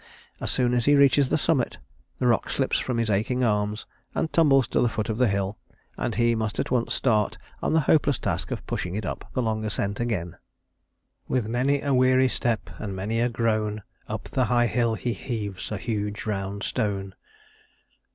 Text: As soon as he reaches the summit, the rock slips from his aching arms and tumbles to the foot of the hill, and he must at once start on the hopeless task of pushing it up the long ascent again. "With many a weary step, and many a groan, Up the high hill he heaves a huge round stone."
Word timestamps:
As 0.39 0.49
soon 0.49 0.73
as 0.73 0.85
he 0.85 0.95
reaches 0.95 1.29
the 1.29 1.37
summit, 1.37 1.77
the 2.17 2.25
rock 2.25 2.49
slips 2.49 2.79
from 2.79 2.97
his 2.97 3.07
aching 3.11 3.43
arms 3.43 3.85
and 4.15 4.33
tumbles 4.33 4.67
to 4.69 4.81
the 4.81 4.89
foot 4.89 5.09
of 5.09 5.19
the 5.19 5.27
hill, 5.27 5.59
and 5.95 6.15
he 6.15 6.33
must 6.33 6.57
at 6.57 6.71
once 6.71 6.95
start 6.95 7.37
on 7.61 7.73
the 7.73 7.81
hopeless 7.81 8.17
task 8.17 8.49
of 8.49 8.65
pushing 8.65 8.95
it 8.95 9.05
up 9.05 9.29
the 9.35 9.43
long 9.43 9.63
ascent 9.63 9.99
again. 9.99 10.37
"With 11.27 11.47
many 11.47 11.81
a 11.83 11.93
weary 11.93 12.29
step, 12.29 12.71
and 12.79 12.95
many 12.95 13.19
a 13.19 13.29
groan, 13.29 13.83
Up 14.07 14.23
the 14.23 14.45
high 14.45 14.65
hill 14.65 14.95
he 14.95 15.13
heaves 15.13 15.71
a 15.71 15.77
huge 15.77 16.25
round 16.25 16.63
stone." 16.63 17.13